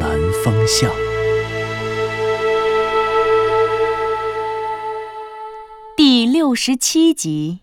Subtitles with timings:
[0.00, 0.10] 南
[0.44, 0.90] 风向》
[5.96, 7.60] 第六十七集。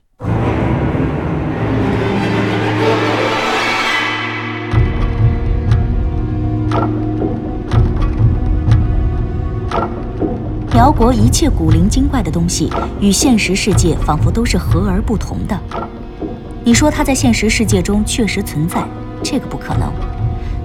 [10.74, 15.60] 辽国一切古灵精怪的东西，与现实世界仿佛都是和而不同的。
[16.64, 18.84] 你说它在现实世界中确实存在，
[19.22, 19.94] 这个不可能。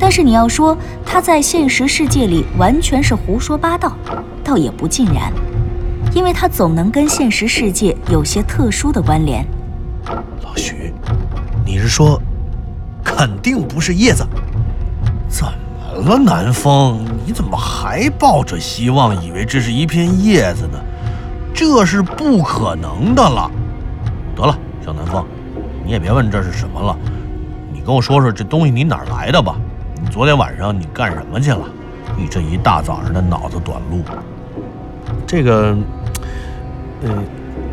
[0.09, 3.95] 但是你要说他在现实世界里完全是胡说八道，
[4.43, 5.30] 倒也不尽然，
[6.15, 9.47] 因为他总能跟现实世界有些特殊的关联。
[10.07, 10.95] 老徐，
[11.63, 12.19] 你是说，
[13.05, 14.27] 肯定不是叶子？
[15.29, 15.45] 怎
[16.02, 17.04] 么了，南风？
[17.27, 20.79] 你怎么还抱着希望，以为这是一片叶子呢？
[21.52, 23.51] 这是不可能的了。
[24.35, 25.23] 得了，小南风，
[25.85, 26.97] 你也别问这是什么了，
[27.71, 29.54] 你跟我说说这东西你哪来的吧？
[30.10, 31.68] 昨天晚上你干什么去了？
[32.16, 34.02] 你这一大早上的脑子短路。
[35.26, 35.76] 这个，
[37.02, 37.23] 呃，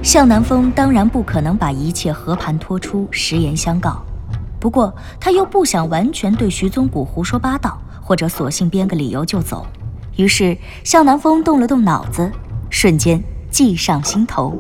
[0.04, 4.04] 向南风当然不可能把一切和盘托出，实言相告。
[4.60, 9.66] 不过他又不想完全对徐宗谷胡说八道，或者索性编个理由就走。
[10.18, 12.30] 于是向南风动了动脑子，
[12.70, 14.56] 瞬间计上心头。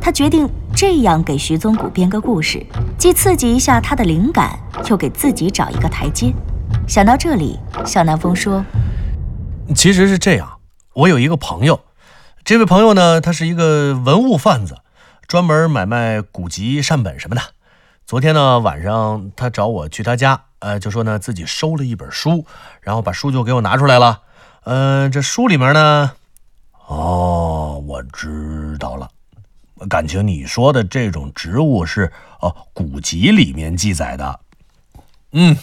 [0.00, 2.64] 他决定这样给徐宗谷编个故事，
[2.98, 4.58] 既刺激一下他的灵感，
[4.90, 6.32] 又给自己找一个台阶。
[6.86, 8.64] 想到这里，向南风说
[9.74, 10.60] ：“其实是这样，
[10.92, 11.80] 我有一个朋友，
[12.44, 14.78] 这位朋友呢，他是一个文物贩子，
[15.26, 17.42] 专门买卖古籍、善本什么的。
[18.06, 22.46] 昨天呢晚上，他找我去他家，呃，就说呢自己收了一本书，
[22.80, 24.22] 然后把书就给我拿出来了。
[24.62, 26.12] 嗯，这书里面呢，
[26.86, 29.10] 哦，我知道了，
[29.88, 34.38] 感情你说的这种植物是哦古籍里面记载的。
[35.32, 35.56] 嗯，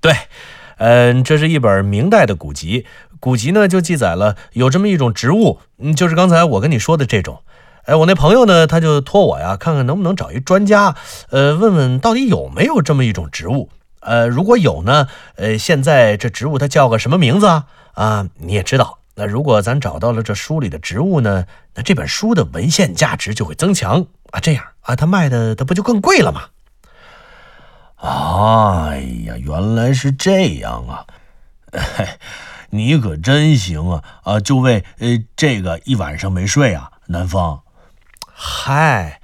[0.00, 0.16] 对。”
[0.84, 2.84] 嗯，这是一本明代的古籍，
[3.20, 7.42] 古籍呢就记载了有这么一种植物，嗯，就是刚才我跟你说的这种。
[7.84, 10.96] 哎，我那朋友呢，他就托我呀，看看能不能找一专家，
[11.30, 13.68] 呃，问问到底有没有这么一种植物。
[14.00, 15.06] 呃，如果有呢，
[15.36, 17.66] 呃，现在这植物它叫个什么名字啊？
[17.94, 21.44] 啊，你也知道，那如果咱找到了这书里的植物呢，
[21.76, 26.46] 那这本书的文献价值就会增强啊，这样啊，它卖的它不就更贵了吗？
[28.02, 31.06] 哎呀，原来是这样啊！
[32.70, 34.04] 你可真行啊！
[34.24, 37.60] 啊，就为呃这个一晚上没睡啊，南风。
[38.26, 39.20] 嗨，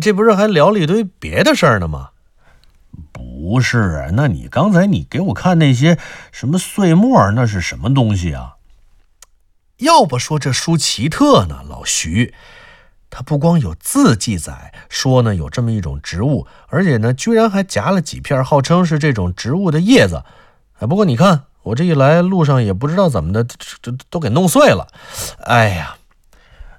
[0.00, 2.10] 这不是还聊了一堆别的事儿呢吗？
[3.10, 5.98] 不是，那你刚才你给我看那些
[6.30, 8.54] 什么碎末，那是什么东西啊？
[9.78, 12.32] 要不说这书奇特呢，老徐。
[13.14, 20.24] 它不光有字记载说呢有这么一种植物，而且呢居然还夹了几片号称是这种植物的叶子。
[20.78, 24.88] 哎，不过你看我这一来路上也不知道怎么的，这这都给弄碎了。
[25.44, 25.96] 哎呀，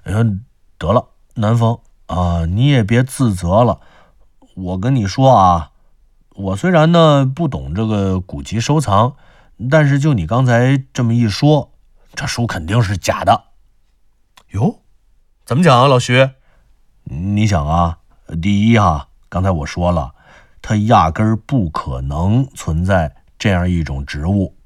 [0.02, 0.44] 嗯，
[0.76, 3.78] 得了，南风啊，你也别自责了。
[4.56, 5.70] 我跟你说啊，
[6.34, 9.14] 我虽然呢不懂这个古籍收藏，
[9.70, 11.70] 但是就你刚才这么一说，
[12.16, 13.44] 这书肯定是假的。
[14.50, 14.80] 哟。
[15.44, 16.30] 怎么讲啊，老徐？
[17.04, 17.98] 你想啊，
[18.40, 20.14] 第一哈，刚才我说了，
[20.62, 24.56] 它压根儿不可能存在这样一种植物。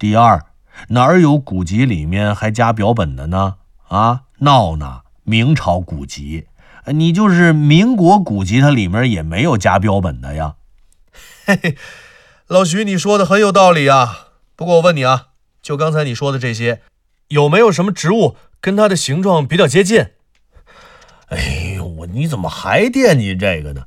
[0.00, 0.44] 第二，
[0.88, 3.58] 哪儿有古籍里面还加标本的呢？
[3.86, 5.02] 啊，闹呢！
[5.22, 6.48] 明朝古籍，
[6.86, 10.56] 你就是民国古籍，它里面也没有加标本的呀。
[11.46, 11.76] 嘿嘿，
[12.48, 14.30] 老徐，你说的很有道理啊。
[14.56, 15.28] 不过我问你啊，
[15.62, 16.82] 就刚才你说的这些，
[17.28, 18.36] 有没有什么植物？
[18.62, 20.06] 跟它的形状比较接近。
[21.26, 23.82] 哎呦，我你怎么还惦记这个呢？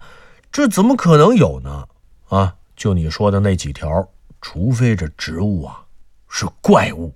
[0.52, 1.86] 这怎么可能有呢？
[2.28, 4.10] 啊，就你说的那几条，
[4.42, 5.86] 除非这植物啊
[6.28, 7.14] 是怪物。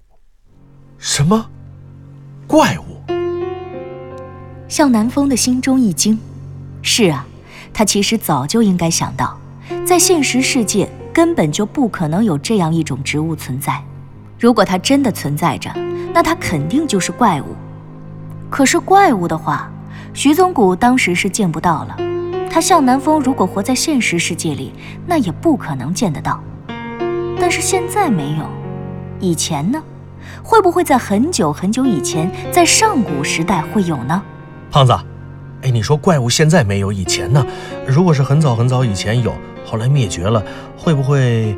[0.97, 1.49] 什么
[2.47, 3.01] 怪物？
[4.67, 6.17] 向南风的心中一惊。
[6.81, 7.27] 是啊，
[7.73, 9.39] 他其实早就应该想到，
[9.85, 13.83] 在现实世界根本就不可能有这样一种植物存在。
[14.39, 15.69] 如果它真的存在着，
[16.13, 17.47] 那它肯定就是怪物。
[18.49, 19.69] 可是怪物的话，
[20.13, 21.97] 徐宗谷当时是见不到了。
[22.49, 24.73] 他向南风如果活在现实世界里，
[25.05, 26.41] 那也不可能见得到。
[27.39, 28.45] 但是现在没有，
[29.19, 29.83] 以前呢？
[30.41, 34.21] 会不会在很久很久以前，在上古时代会有呢？
[34.71, 34.97] 胖子，
[35.61, 37.45] 哎，你说怪物现在没有，以前呢？
[37.85, 39.33] 如果是很早很早以前有，
[39.65, 40.41] 后来灭绝了，
[40.77, 41.55] 会不会？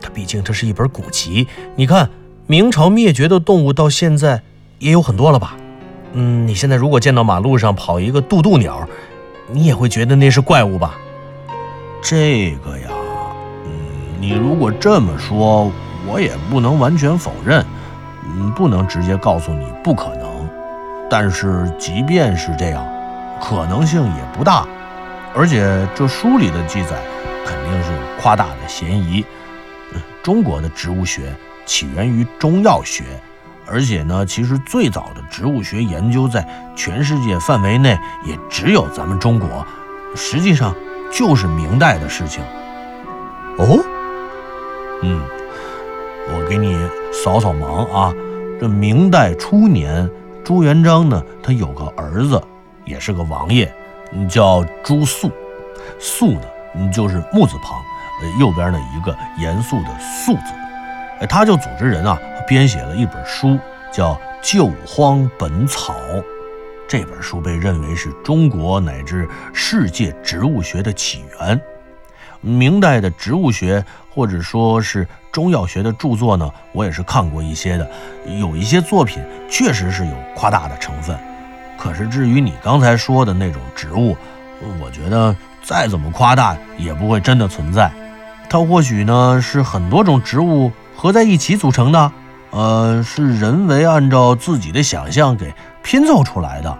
[0.00, 1.46] 它毕竟这是一本古籍。
[1.76, 2.08] 你看，
[2.46, 4.42] 明朝灭绝的动物到现在
[4.78, 5.56] 也有很多了吧？
[6.12, 8.88] 嗯，你现在如果见到马路上跑一个渡渡鸟，
[9.52, 10.96] 你也会觉得那是怪物吧？
[12.02, 12.88] 这个呀，
[13.66, 13.70] 嗯，
[14.20, 15.70] 你如果这么说，
[16.08, 17.64] 我也不能完全否认，
[18.24, 20.48] 嗯，不能直接告诉你不可能。
[21.08, 22.84] 但是即便是这样，
[23.40, 24.66] 可能性也不大。
[25.34, 26.96] 而且这书里的记载
[27.44, 29.24] 肯定是有夸大的嫌疑。
[30.22, 31.34] 中国的植物学
[31.66, 33.04] 起源于中药学。
[33.66, 36.44] 而且呢，其实最早的植物学研究在
[36.74, 39.64] 全世界范围内也只有咱们中国，
[40.16, 40.74] 实际上
[41.12, 42.42] 就是明代的事情。
[43.58, 43.78] 哦，
[45.02, 45.22] 嗯，
[46.28, 46.76] 我给你
[47.12, 48.12] 扫扫盲啊。
[48.60, 50.10] 这明代初年，
[50.42, 52.42] 朱元璋呢，他有个儿子，
[52.84, 53.72] 也是个王爷，
[54.28, 55.30] 叫朱肃。
[56.00, 57.80] 肃呢，就是木字旁，
[58.20, 60.52] 呃，右边呢一个严肃的肃字。
[61.20, 62.18] 哎，他就组织人啊。
[62.48, 63.56] 编写了一本书，
[63.92, 65.94] 叫《救荒本草》。
[66.88, 71.60] 这本书被认为是中国乃至世界植物学的起源。
[72.40, 77.88] 明代的植物学或者说是中药学的著作呢，我也是看过一些的，
[78.40, 81.16] 有一些作品确实是有夸大的成分。
[81.78, 84.16] 可是至于你刚才说的那种植物，
[84.82, 87.88] 我觉得再怎么夸大也不会真的存在。
[88.50, 92.12] 它或许呢是很多种植物合在一起组成的。
[92.50, 95.54] 呃，是人为按照自己的想象给
[95.84, 96.70] 拼凑出来的，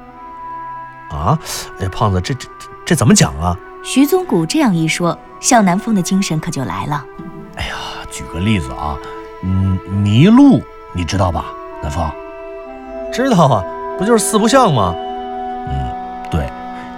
[1.11, 1.39] 啊？
[1.79, 2.49] 哎，胖子，这这
[2.85, 3.57] 这怎么讲啊？
[3.85, 7.05] 徐宗谷这样一说，向南风的精神可就来了。
[7.55, 7.77] 哎呀，
[8.11, 8.97] 举个例子啊，
[9.45, 10.61] 嗯，麋鹿
[10.93, 11.45] 你知道吧？
[11.81, 12.11] 南风，
[13.13, 13.65] 知道啊，
[13.97, 14.93] 不就是四不像吗？
[15.69, 15.93] 嗯，
[16.33, 16.51] 对，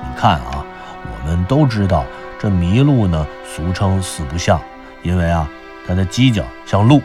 [0.02, 0.64] 你看啊，
[1.04, 2.06] 我们都知道
[2.42, 4.60] 这麋鹿呢，俗称四不像，
[5.04, 5.48] 因为啊，
[5.86, 7.00] 它的犄角像鹿，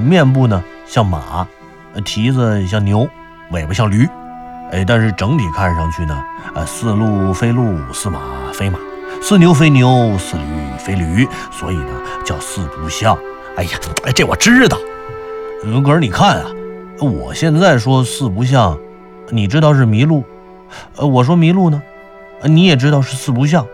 [0.00, 0.62] 面部呢。
[0.86, 1.48] 像马，
[2.04, 3.08] 蹄子像牛，
[3.50, 4.06] 尾巴像驴，
[4.70, 6.22] 哎，但是整体看上去呢，
[6.54, 8.20] 啊，似鹿非鹿，似马
[8.52, 8.78] 非马，
[9.22, 10.42] 似牛非牛，似驴
[10.78, 13.18] 非驴，所以呢叫四不像。
[13.56, 13.70] 哎呀，
[14.14, 14.76] 这我知道。
[15.64, 16.50] 嗯，可是你看啊，
[17.00, 18.78] 我现在说四不像，
[19.30, 20.22] 你知道是麋鹿，
[20.96, 21.82] 呃，我说麋鹿呢，
[22.44, 23.66] 你也知道是四不像，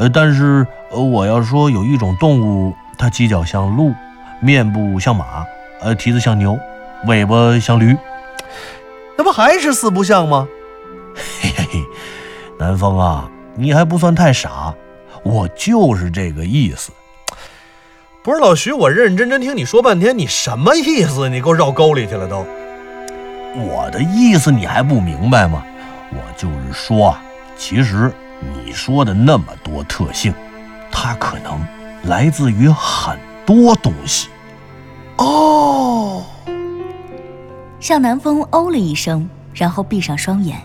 [0.00, 3.92] 呃，但是呃，我要说有一种动物，它犄角像鹿，
[4.40, 5.44] 面部像马。
[5.82, 6.58] 呃，蹄子像牛，
[7.06, 7.96] 尾巴像驴，
[9.16, 10.46] 那不还是四不像吗？
[11.40, 11.84] 嘿 嘿嘿，
[12.58, 14.74] 南风啊，你还不算太傻，
[15.22, 16.92] 我就是这个意思。
[18.22, 21.28] 不是老徐，我认认真真听你说半天，你什么意思？
[21.30, 22.46] 你给我绕沟里去了都。
[23.54, 25.64] 我的意思你还不明白吗？
[26.10, 27.22] 我就是说啊，
[27.56, 30.32] 其实你说的那么多特性，
[30.90, 31.60] 它可能
[32.04, 34.28] 来自于很多东西。
[35.16, 36.24] 哦，
[37.78, 40.58] 向南风哦了一声，然后闭上双眼。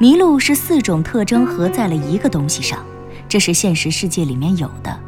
[0.00, 2.80] 麋鹿是四种特征合在了一个东西上，
[3.28, 4.98] 这是现实世界里面有的，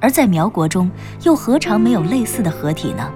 [0.00, 0.90] 而在苗国中
[1.22, 3.10] 又何尝没有类似的合体呢？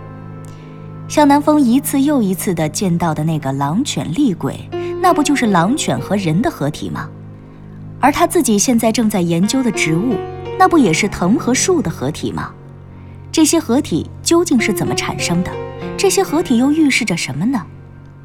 [1.09, 4.69] 向南风一次又一次的见到的那个狼犬厉鬼，
[5.01, 7.09] 那不就是狼犬和人的合体吗？
[8.07, 10.15] 而他自己现在正在研究的植物，
[10.57, 12.53] 那不也是藤和树的合体吗？
[13.33, 15.51] 这些合体究竟是怎么产生的？
[15.99, 17.67] 这些合体又预示着什么呢？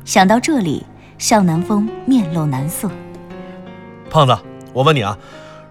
[0.05, 0.85] 想到这里，
[1.17, 2.91] 向南风面露难色。
[4.07, 4.38] 胖子，
[4.71, 5.17] 我问你啊，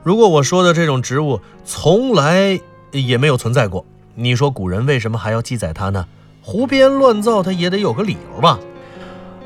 [0.03, 2.59] 如果我说的这种植物从来
[2.91, 3.87] 也没有存在过，
[4.17, 6.05] 你说古人为什么还要记载它呢？
[6.43, 8.59] 胡编乱造，它也得有个理由吧？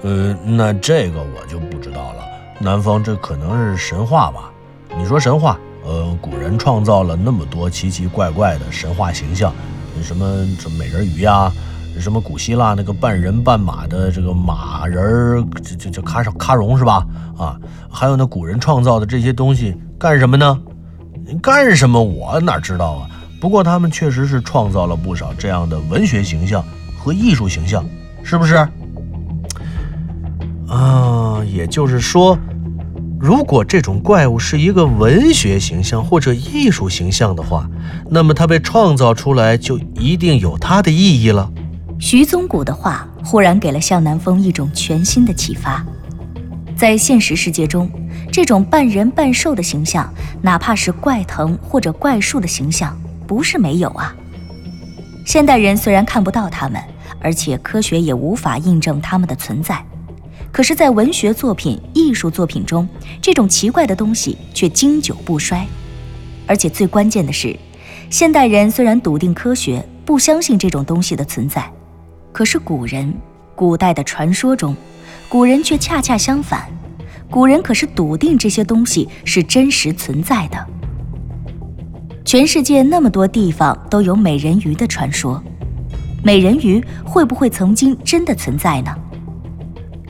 [0.01, 2.25] 呃，那这个我就不知道了。
[2.61, 4.51] 南方这可能是神话吧？
[4.97, 9.53] 你说神话，呃，古人创造了那么多奇奇怪怪的神话形象。
[10.03, 11.53] 什么什么美人鱼呀，
[12.01, 17.07] 什么古希腊那个半人半马的这个马人儿，就就叫卡卡戎是吧？
[17.37, 17.59] 啊，
[17.91, 20.59] 还有那古人创造的这些东西干什么呢？
[21.43, 23.11] 干什么我哪知道啊？
[23.41, 26.65] 不过他们确实是创造了不少这样的文学形象
[26.99, 27.85] 和艺术形象，
[28.23, 28.55] 是不是？
[30.69, 32.39] 啊，也就是说。
[33.25, 37.67] 如果这种怪物是一个文学形象或者艺术形象的话，
[38.11, 41.51] 那么它被创造出来就一定有它的意义了。
[41.99, 45.83] 徐宗谷的话忽然给了向南风一种全新的启发。
[46.77, 47.91] 在现实世界中，
[48.31, 50.13] 这种半人半兽的形象，
[50.43, 52.95] 哪怕是怪藤或者怪树的形象，
[53.27, 54.15] 不是没有啊。
[55.25, 56.79] 现代人虽然看不到它们，
[57.21, 59.83] 而且科学也无法印证它们的存在，
[60.55, 62.89] 可是，在文学作品、艺术作品中，
[63.21, 65.67] 这种奇怪的东西却经久不衰。
[66.47, 67.59] 而且最关键的是，
[68.09, 71.69] 现代人虽然笃定科学，不相信这种东西的存在，
[72.31, 73.13] 可是古人、
[73.57, 74.77] 古代的传说中，
[75.29, 76.69] 古人却恰恰相反。
[77.29, 80.67] 古人可是笃定这些东西是真实存在的。
[82.25, 85.43] 全世界那么多地方都有美人鱼的传说，
[86.23, 88.95] 美人鱼会不会曾经真的存在呢？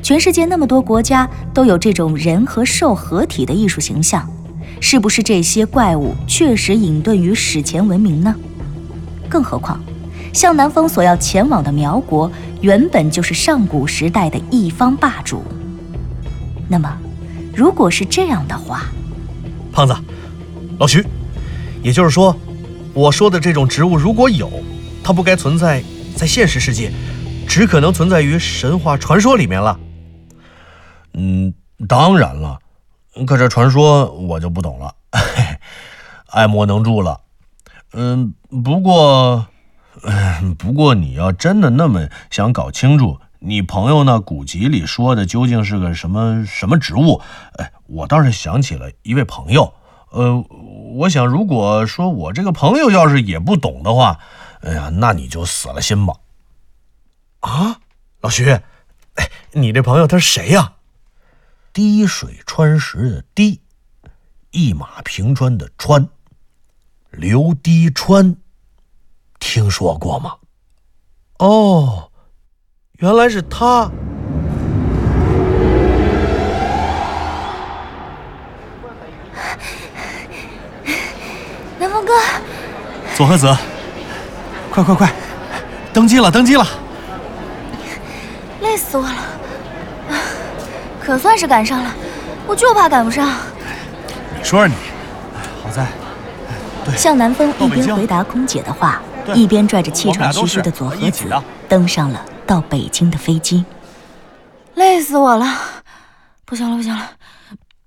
[0.05, 4.29] 全世界那么多国家都有这种人和兽合体的艺术形象，
[4.79, 8.37] 是不是这些怪物确实隐遁于史前文明呢？
[9.31, 9.83] 更何况，
[10.31, 12.31] 向南风所要前往的苗国
[12.61, 15.43] 原本就是上古时代的一方霸主，
[16.69, 16.99] 那么？
[17.57, 18.83] 如果是这样的话，
[19.73, 19.97] 胖子，
[20.79, 21.03] 老徐，
[21.83, 22.37] 也就是说，
[22.93, 24.51] 我说的这种植物如果有，
[25.03, 25.83] 它不该存在
[26.15, 26.93] 在现实世界，
[27.49, 29.81] 只可能存在于神话传说里面了。
[31.15, 31.55] 嗯，
[31.89, 32.59] 当然了，
[33.27, 34.95] 可这传说我就不懂了，
[36.29, 37.21] 爱莫能助了。
[37.93, 39.47] 嗯，不过，
[40.03, 43.21] 嗯， 不过你要真的那么想搞清楚。
[43.39, 47.21] 你朋友那古籍里说的究竟是个什么什么植物？
[47.59, 49.75] 哎，我倒是想起了一位朋友。
[50.11, 50.45] 呃，
[50.95, 54.19] 我想，如果说我这个朋友要是也不懂的话，
[54.63, 56.15] 哎呀，那你就死了心吧。
[57.41, 57.81] 啊，
[58.23, 60.74] 老徐，哎，你这朋友他是谁呀？
[61.75, 63.61] 滴水穿石的滴，
[64.53, 66.09] 一马平川的川，
[67.11, 68.37] 刘滴川，
[69.41, 70.37] 听说过吗？
[71.41, 72.13] 哦。
[72.99, 73.91] 原来是他，
[81.81, 82.13] 南风哥，
[83.17, 83.53] 左和子，
[84.71, 85.13] 快快快，
[85.93, 86.65] 登机了，登机了！
[88.63, 89.34] 累死我了，
[91.05, 91.95] 可算是赶上了，
[92.47, 93.29] 我就怕赶不上。
[94.37, 94.75] 你说说你，
[95.63, 95.87] 好在，
[96.85, 96.97] 对。
[96.97, 99.03] 向南风一边回答空姐的话，
[99.35, 101.25] 一边拽着气喘吁吁的左和子
[101.69, 102.25] 登上了。
[102.47, 103.65] 到北京的飞机，
[104.75, 105.47] 累死我了！
[106.45, 107.13] 不行了，不行了，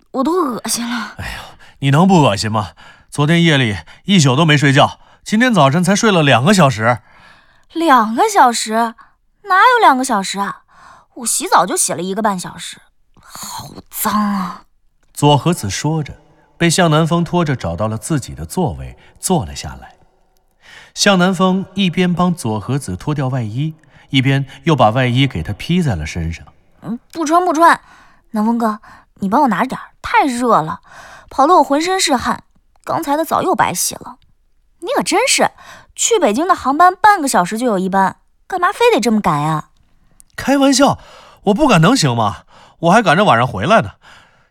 [0.09, 1.13] 我都恶心了。
[1.17, 2.69] 哎呦，你能不恶心吗？
[3.12, 7.00] 昨天夜里一宿都没睡觉，今天早晨才睡了两个小时。
[7.74, 8.95] 两个小时？
[9.43, 10.62] 哪有两个小时啊？
[11.17, 12.77] 我洗澡就洗了一个半小时，
[13.39, 14.63] 好脏啊！
[15.13, 16.17] 左和子说着，
[16.58, 19.96] 被向南风拖着找到了自己的座位，坐了下来。
[20.94, 23.75] 向南风一边帮左和子脱掉外衣。
[24.10, 26.46] 一边又把外衣给他披在了身上。
[26.82, 27.82] 嗯，不穿不穿。
[28.32, 28.79] 南风哥，
[29.15, 30.79] 你帮我拿着点，太热了，
[31.29, 32.46] 跑得我浑身是汗。
[32.86, 34.15] 刚才的澡又白洗了。
[34.79, 35.51] 你可真是，
[35.94, 38.15] 去北京的航班半个小时就有一班，
[38.48, 39.72] 干嘛非得这么赶呀？
[40.38, 41.00] 开玩笑，
[41.44, 42.44] 我不赶能行吗？
[42.79, 43.93] 我还赶着晚上回来呢。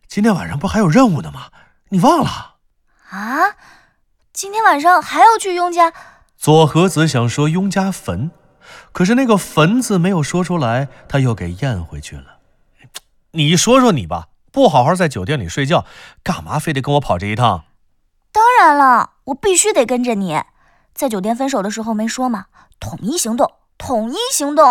[0.08, 1.46] 今天晚上不还有任务呢吗？
[1.90, 2.56] 你忘了？
[3.10, 3.56] 啊？
[4.32, 5.92] 今天晚上还要去雍家？
[6.36, 8.30] 左和子想说雍家坟。
[8.92, 12.38] 可是那个“坟”字没有说出来，他又给咽回去了。
[13.32, 15.84] 你说说你吧，不好好在酒店里睡觉，
[16.24, 17.64] 干嘛非得跟我跑这一趟？
[18.32, 20.42] 当然了，我必须得跟着你。
[20.92, 22.46] 在酒店分手的时候没说吗？
[22.80, 24.64] 统一行动，统一行动。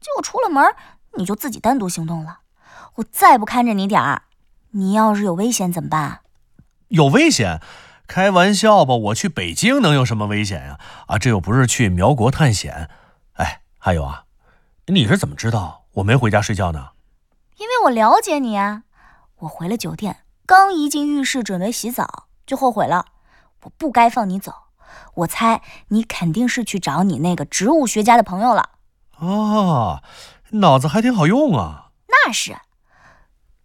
[0.00, 0.74] 结果出了门，
[1.14, 2.40] 你就自己单独行动了。
[2.96, 4.22] 我再不看着你点儿，
[4.70, 6.20] 你要是有危险怎么办？
[6.88, 7.60] 有危险？
[8.06, 8.94] 开玩笑吧！
[8.94, 10.78] 我去北京能有什么危险呀？
[11.08, 12.88] 啊，这又不是去苗国探险。
[13.34, 14.24] 哎，还有啊，
[14.86, 16.90] 你是怎么知道我没回家睡觉呢？
[17.56, 18.84] 因为我了解你啊。
[19.40, 23.06] 我回了酒店，刚一进浴室准备洗澡，就后悔了。
[23.64, 24.52] 我不该放你走。
[25.14, 28.70] 我猜你肯定是去找你那个植物学家的朋友了。
[29.18, 30.02] 哦，
[30.52, 31.90] 脑子还挺好用啊。
[32.06, 32.56] 那是。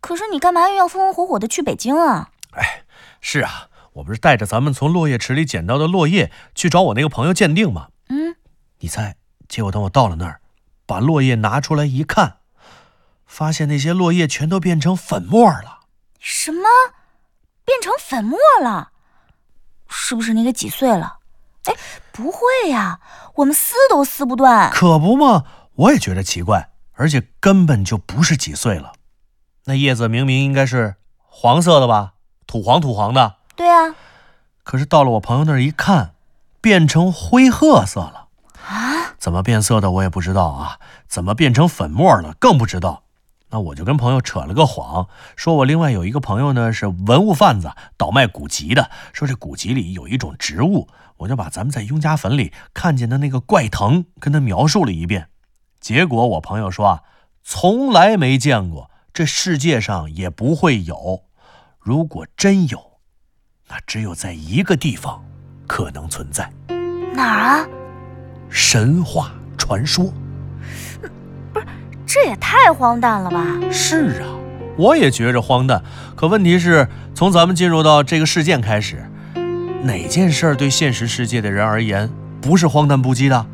[0.01, 2.31] 可是你干嘛又要风风火火的去北京啊？
[2.51, 2.83] 哎，
[3.21, 7.87] 是啊，我不是带着咱们从落叶池里捡到的落叶去找我那个朋友鉴定吗？
[8.09, 8.35] 嗯，
[8.79, 9.15] 你猜？
[9.47, 10.41] 结果等我到了那儿，
[10.85, 12.37] 把落叶拿出来一看，
[13.25, 15.81] 发现那些落叶全都变成粉末了。
[16.19, 16.67] 什么？
[17.63, 18.91] 变成粉末了？
[19.87, 21.19] 是不是你给挤碎了？
[21.65, 21.75] 哎，
[22.11, 22.99] 不会呀，
[23.35, 24.71] 我们撕都撕不断。
[24.71, 28.93] 可不嘛，我也觉得奇怪，而且根本就不是挤碎了。
[29.65, 32.13] 那叶子明明应该是黄色的吧？
[32.47, 33.35] 土黄土黄的。
[33.55, 33.95] 对啊。
[34.63, 36.13] 可是到了我朋友那儿一看，
[36.61, 38.27] 变成灰褐色了。
[38.67, 39.15] 啊？
[39.17, 43.03] 怎么变色的我也不知道啊，怎么变成粉末了更不知道。
[43.49, 50.87] 那我就跟朋友扯了个谎，说我另外有一个朋友呢是文物贩子，倒卖古籍的，说这古籍里有一种植物，
[51.17, 55.27] 我就把咱们在雍家坟里看见的那个怪藤跟他描述了一遍。
[55.79, 57.03] 结果我朋友说啊，
[57.43, 61.23] 从来没见过，这世界上也不会有。
[61.79, 62.79] 如果真有，
[63.67, 65.23] 那只有在一个地方
[65.67, 66.49] 可能存在。
[67.13, 67.67] 哪儿啊？
[68.49, 70.13] 神话传说。
[71.51, 71.65] 不是，
[72.05, 73.45] 这也太荒诞了吧？
[73.69, 74.29] 是啊，
[74.77, 75.83] 我也觉着荒诞。
[76.15, 79.05] 可问题是，从咱们进入到这个事件开始，
[79.83, 83.45] 哪件事儿对现实世界的人而言不是荒诞不羁的？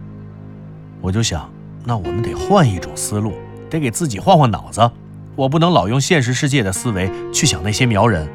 [1.02, 1.52] 我就想。
[1.84, 3.34] 那我们得换一种思路，
[3.70, 4.92] 得给自己换换脑子。
[5.38, 8.27] 我不能老用现实世界的思维去想那些苗人。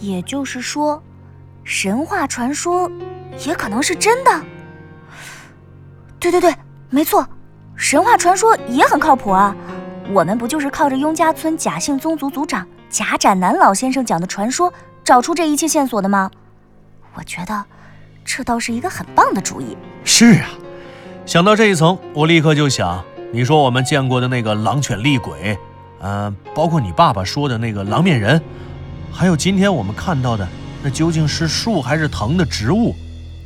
[0.00, 1.02] 也就是说，
[1.64, 2.90] 神话传说
[3.46, 4.42] 也可能是真的。
[6.18, 6.54] 对对对，
[6.90, 7.26] 没错，
[7.76, 9.56] 神话传说也很靠谱啊。
[10.12, 14.72] 我们不就是靠着雍家村贾姓宗族族长贾展南老先生讲的传说，
[15.04, 16.30] 找出这一切线索的吗？
[17.14, 17.64] 我觉得，
[18.24, 19.76] 这倒是一个很棒的主意。
[20.04, 20.48] 是啊。
[21.26, 25.58] 想到这一层，我立刻就想：你说我们见过的那个狼犬厉鬼，
[26.00, 28.40] 嗯，包括你爸爸说的那个狼面人，
[29.12, 30.46] 还有今天我们看到的
[30.82, 32.94] 那究竟是树还是藤的植物？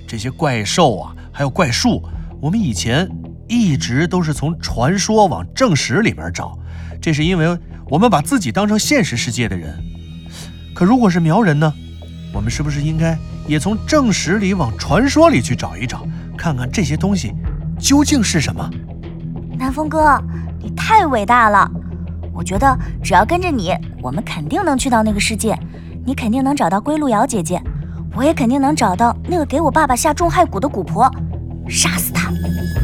[0.07, 2.03] 这些怪兽啊，还有怪树，
[2.41, 3.09] 我们以前
[3.49, 6.59] 一直都是从传说往正史里边找，
[7.01, 9.83] 这是因为我们把自己当成现实世界的人。
[10.75, 11.73] 可如果是苗人呢？
[12.35, 16.07] 我们是不是应该也从正史里往传说里去找一找，
[16.37, 17.35] 看看这些东西？
[17.79, 18.71] 究竟是什么？
[19.59, 20.19] 南风哥，
[20.59, 21.71] 你太伟大了！
[22.35, 23.73] 我觉得只要跟着你，
[24.03, 25.59] 我们肯定能去到那个世界。
[26.05, 27.63] 你肯定能找到归路瑶姐姐，
[28.15, 31.09] 我也肯定能找到那个给我爸爸下重害蛊的蛊婆，
[31.69, 32.33] 杀死她。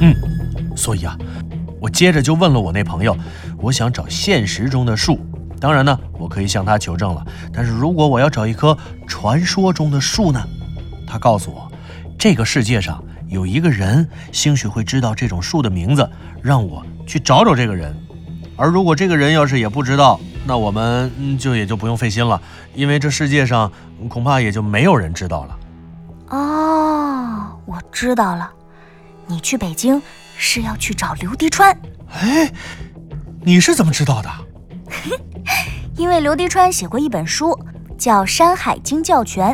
[0.00, 0.14] 嗯，
[0.76, 1.17] 所以啊，
[1.81, 3.17] 我接着就问了我那朋友，
[3.61, 5.19] 我想找现实中的树，
[5.61, 7.26] 当然呢，我可以向他求证了。
[7.52, 8.76] 但是如果我要找一棵
[9.07, 10.40] 传说中的树呢？
[11.07, 11.71] 他告诉我，
[12.19, 13.02] 这个世界上。
[13.28, 16.09] 有一个人兴许会知道这种树的名字，
[16.40, 17.95] 让我去找找这个人。
[18.58, 22.42] 而如果这个人要是也不知道，那我们就也就不用费心了，
[22.75, 23.73] 因为这世界上
[24.08, 25.58] 恐怕也就没有人知道了。
[26.36, 28.50] 哦，我知道了，
[29.28, 30.02] 你去北京
[30.36, 31.75] 是要去找刘迪川。
[32.12, 32.52] 哎，
[33.42, 34.28] 你是怎么知道的？
[35.97, 37.58] 因为刘迪川写过一本书，
[37.97, 39.52] 叫《山海经教全》，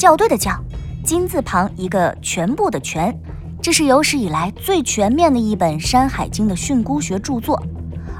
[0.00, 0.58] 校对的校。
[1.04, 3.14] 金字旁一个全部的全，
[3.60, 7.62] 这是有史以来最全面的一本《山海经》的训诂学著作。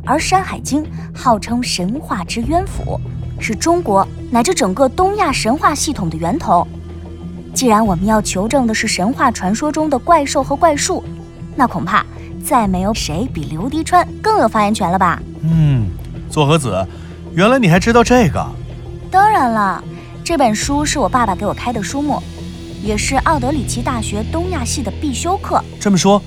[0.04, 0.82] 而《山海经》
[1.14, 3.00] 号称神话之渊府，
[3.38, 6.66] 是中国乃至整个东亚神话系统的源头。
[7.54, 11.02] 既然我们要求证的是神话传说中的怪兽和怪术，
[11.56, 12.04] 那恐怕
[12.44, 15.22] 再没有谁比刘迪川更有发言权了吧？
[15.42, 15.88] 嗯，
[16.28, 16.86] 左和子，
[17.32, 18.46] 原来你还知道这个？
[19.10, 19.82] 当然了，
[20.24, 22.22] 这本书是我爸爸给我开的书目。
[22.82, 25.62] 也是奥德里奇大学东亚系的必修课。
[25.80, 26.20] 这么说，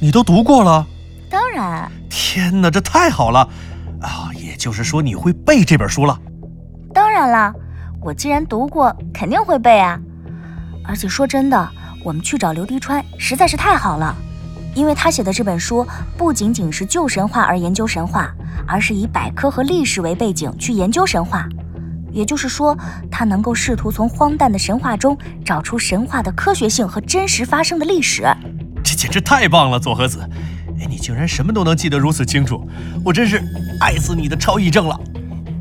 [0.00, 0.84] 你都读过了？
[1.28, 1.88] 当然。
[2.10, 3.48] 天哪，这太好了！
[4.02, 6.18] 啊，也就是说你会背这本书了？
[6.92, 7.54] 当然了，
[8.02, 9.98] 我既然读过，肯定会背啊。
[10.84, 11.70] 而且说真的，
[12.04, 14.14] 我们去找刘迪川实在是太好了，
[14.74, 15.86] 因为他写的这本书
[16.18, 18.34] 不仅仅是旧神话而研究神话，
[18.66, 21.46] 而是以百科和历史为背景去研究神话。
[22.10, 22.76] 也就是说，
[23.08, 28.24] 他能够试图从荒诞的神话中找出神话的科学性和真实发生的历史。
[28.82, 30.28] 这简直太棒了，佐和子！
[30.80, 32.66] 哎，你竟然什么都能记得如此清楚，
[33.04, 33.42] 我真是
[33.80, 34.98] 爱死你的超忆症了。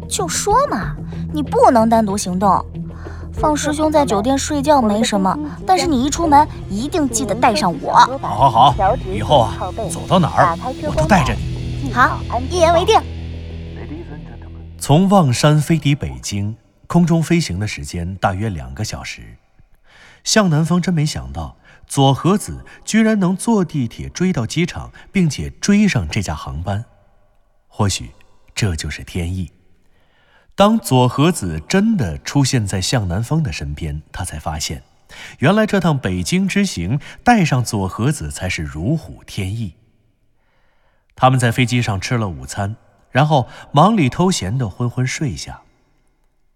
[0.08, 0.96] 就说嘛，
[1.34, 2.66] 你不能单独行动。
[3.34, 7.94] 放师兄在酒店睡觉没什么，但是你一出门一定记得带上我。
[8.22, 9.56] 好，好，好，以后啊，
[9.92, 11.94] 走到哪儿我都带着你。
[11.94, 13.00] 好，一言为定。
[14.78, 16.56] 从望山飞抵北京，
[16.88, 19.38] 空中飞行的时间大约两个小时。
[20.24, 21.56] 向南风真没想到，
[21.90, 26.86] 左和子居然能坐地铁追到机场，并且追上这架航班。
[27.68, 28.12] 或许
[28.56, 29.52] 这就是天意。
[30.56, 34.84] 当左和子真的出现在向南风的身边，他才发现，
[35.40, 39.74] 原来这趟北京之行带上左和子才是如虎添翼。
[41.18, 42.78] 他们在飞机上吃了午餐。
[43.12, 45.62] 然后忙里偷闲的昏昏睡下。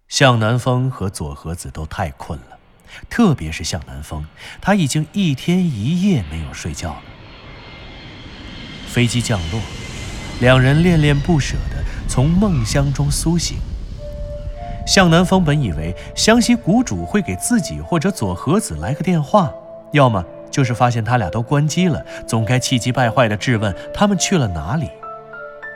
[0.07, 2.59] 向南风和左和子都太困了，
[3.09, 4.25] 特别是向南风，
[4.61, 7.01] 他已经一天一夜没有睡觉了。
[8.87, 9.59] 飞机降落，
[10.39, 13.57] 两人恋恋不舍的从梦乡中苏醒。
[14.85, 19.51] 向南风本以为湘西谷主会给自己或者左和子来个电话，
[19.93, 24.89] 要么就是发现他俩都关机了，总该气急败坏的质问他们去了哪里。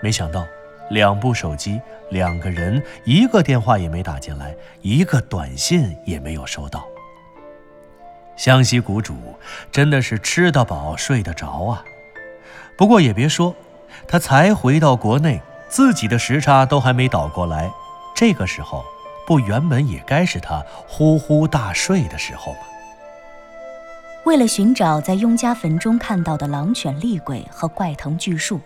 [0.02, 0.46] 没想到。
[0.92, 6.88] 两部手机，两个人，一个电话也没打进来，一个短信也没有收到。
[8.38, 9.16] 湘西谷主
[9.72, 11.84] 真的是吃得饱睡得着啊！
[12.78, 13.56] 不过也别说，
[14.08, 17.70] 他才回到国内，自己的时差都还没倒过来。
[18.16, 18.86] 这个时候，
[19.26, 22.60] 不原本也该是他呼呼大睡的时候吗？
[24.24, 28.60] 为了寻找在雍家坟中看到的狼犬厉鬼和怪藤巨树，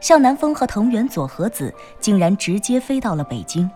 [0.00, 3.68] 向南风和藤原佐和子竟然直接飞到了北京。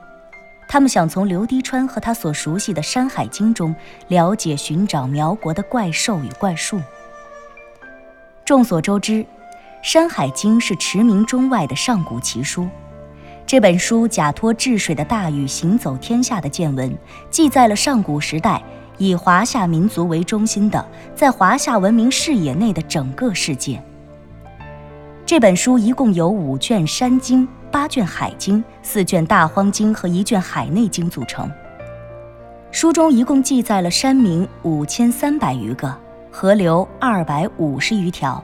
[0.69, 3.75] 他们想从刘滴川和他所熟悉的《山海经》中
[4.09, 6.81] 了解寻找苗国的怪兽与怪树。
[8.45, 9.13] 众所周知，
[9.83, 12.69] 《山海经》是驰名中外的上古奇书。
[13.47, 16.97] 这本书假托治水的大禹行走天下的见闻，
[17.31, 18.61] 记载了上古时代
[18.99, 23.81] 以华夏民族为中心的在华夏文明视野内的整个世界。
[25.25, 27.47] 这本书一共有五卷《山经》。
[27.77, 31.47] 八卷《海经》、四卷《大荒经》和一卷《海内经》组成。
[32.71, 35.95] 书中一共记载了山名五千三百余个，
[36.31, 38.43] 河流二百五十余条，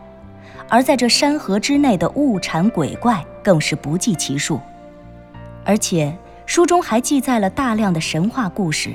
[0.68, 4.60] 而在这山河之内的物产鬼怪更是不计其数。
[5.64, 6.14] 而且
[6.44, 8.90] 书中还记载了大量的神话故事：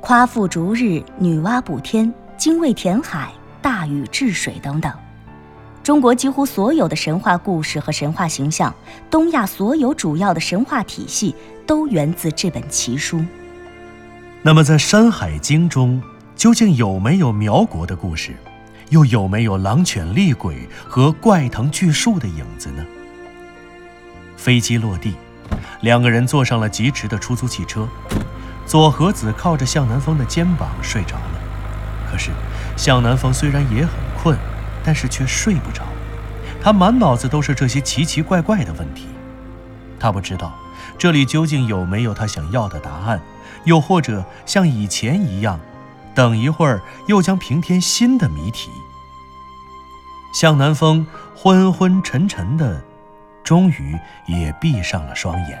[0.00, 4.92] 夸父逐日、女娲补天、精卫填海、大禹治水等等。
[5.86, 8.74] 中国几乎所有的神话故事和神话形象，
[9.08, 11.32] 东亚所有主要的神话体系，
[11.64, 13.24] 都源自这本奇书。
[14.42, 16.02] 那么，在《山海经》中，
[16.34, 18.34] 究竟有没有苗国的故事？
[18.88, 22.84] 又有没有狼犬厉鬼和怪藤巨树的影子呢？
[24.36, 25.14] 飞机落地，
[25.82, 27.88] 两个人坐上了疾驰的出租汽车。
[28.66, 31.40] 左和子靠着向南风的肩膀睡着了。
[32.10, 32.32] 可是，
[32.76, 34.36] 向南风虽然也很困。
[34.86, 35.82] 但是却睡不着，
[36.62, 39.08] 他满脑子都是这些奇奇怪怪的问题。
[39.98, 40.54] 他不知道
[40.96, 43.20] 这里究竟有没有他想要的答案，
[43.64, 45.58] 又或者像以前一样，
[46.14, 48.70] 等一会儿又将平添新的谜题。
[50.32, 52.80] 向南风昏昏沉沉的，
[53.42, 55.60] 终于也闭上了双眼。